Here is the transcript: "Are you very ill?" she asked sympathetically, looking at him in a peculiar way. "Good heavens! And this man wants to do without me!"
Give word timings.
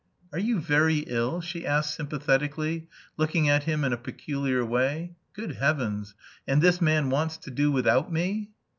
"Are 0.33 0.39
you 0.39 0.59
very 0.59 1.03
ill?" 1.05 1.41
she 1.41 1.63
asked 1.63 1.93
sympathetically, 1.93 2.87
looking 3.17 3.47
at 3.49 3.65
him 3.65 3.83
in 3.83 3.93
a 3.93 3.97
peculiar 3.97 4.65
way. 4.65 5.13
"Good 5.33 5.57
heavens! 5.57 6.15
And 6.47 6.59
this 6.59 6.81
man 6.81 7.11
wants 7.11 7.37
to 7.37 7.51
do 7.51 7.71
without 7.71 8.11
me!" 8.11 8.49